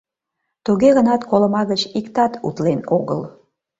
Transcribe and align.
Туге 0.65 0.89
гынат 0.97 1.21
колыма 1.29 1.61
гыч 1.71 1.81
иктат 1.99 2.33
утлен 2.47 2.79
огыл. 2.97 3.21